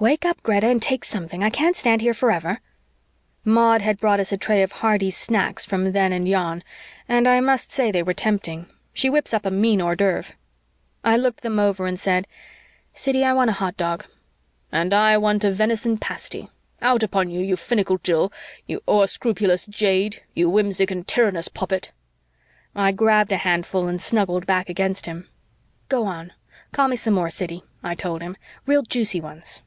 "Wake 0.00 0.24
up, 0.24 0.40
Greta, 0.44 0.68
and 0.68 0.80
take 0.80 1.04
something. 1.04 1.42
I 1.42 1.50
can't 1.50 1.74
stand 1.74 2.02
here 2.02 2.14
forever." 2.14 2.60
Maud 3.44 3.82
had 3.82 3.98
brought 3.98 4.20
us 4.20 4.30
a 4.30 4.36
tray 4.36 4.62
of 4.62 4.70
hearty 4.70 5.10
snacks 5.10 5.66
from 5.66 5.90
then 5.90 6.12
and 6.12 6.28
yon, 6.28 6.62
and 7.08 7.26
I 7.26 7.40
must 7.40 7.72
say 7.72 7.90
they 7.90 8.04
were 8.04 8.12
tempting; 8.12 8.66
she 8.92 9.10
whips 9.10 9.34
up 9.34 9.44
a 9.44 9.50
mean 9.50 9.80
hors 9.80 9.96
d'oeuvre. 9.96 10.34
I 11.02 11.16
looked 11.16 11.40
them 11.40 11.58
over 11.58 11.84
and 11.84 11.98
said, 11.98 12.28
"Siddy, 12.94 13.24
I 13.24 13.32
want 13.32 13.50
a 13.50 13.54
hot 13.54 13.76
dog." 13.76 14.06
"And 14.70 14.94
I 14.94 15.18
want 15.18 15.42
a 15.42 15.50
venison 15.50 15.98
pasty! 15.98 16.48
Out 16.80 17.02
upon 17.02 17.28
you, 17.28 17.40
you 17.40 17.56
finical 17.56 17.98
jill, 17.98 18.32
you 18.68 18.80
o'erscrupulous 18.86 19.66
jade, 19.66 20.22
you 20.32 20.48
whimsic 20.48 20.92
and 20.92 21.08
tyrannous 21.08 21.48
poppet!" 21.48 21.90
I 22.72 22.92
grabbed 22.92 23.32
a 23.32 23.38
handful 23.38 23.88
and 23.88 24.00
snuggled 24.00 24.46
back 24.46 24.68
against 24.68 25.06
him. 25.06 25.28
"Go 25.88 26.06
on, 26.06 26.32
call 26.70 26.86
me 26.86 26.94
some 26.94 27.14
more, 27.14 27.30
Siddy," 27.30 27.64
I 27.82 27.96
told 27.96 28.22
him. 28.22 28.36
"Real 28.64 28.82
juicy 28.82 29.20
ones." 29.20 29.60